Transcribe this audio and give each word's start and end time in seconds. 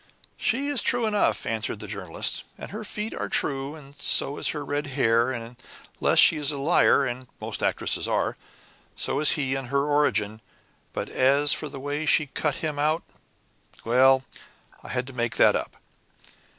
"She 0.35 0.67
is 0.67 0.81
true 0.81 1.05
enough," 1.05 1.45
answered 1.45 1.77
the 1.77 1.85
Journalist, 1.87 2.43
"and 2.57 2.71
her 2.71 2.83
feet 2.83 3.13
are 3.13 3.29
true, 3.29 3.75
and 3.75 3.95
so 4.01 4.39
is 4.39 4.47
her 4.47 4.65
red 4.65 4.87
hair, 4.87 5.29
and, 5.31 5.55
unless 5.99 6.17
she 6.17 6.37
is 6.37 6.51
a 6.51 6.57
liar, 6.57 7.05
and 7.05 7.27
most 7.39 7.61
actresses 7.61 8.07
are, 8.07 8.35
so 8.95 9.19
is 9.19 9.33
he 9.33 9.53
and 9.53 9.67
her 9.67 9.85
origin, 9.85 10.41
but 10.91 11.07
as 11.07 11.53
for 11.53 11.69
the 11.69 11.79
way 11.79 12.07
she 12.07 12.25
cut 12.25 12.55
him 12.65 12.79
out 12.79 13.03
well, 13.85 14.23
I 14.81 14.89
had 14.89 15.05
to 15.05 15.13
make 15.13 15.35
that 15.35 15.55
up. 15.55 15.77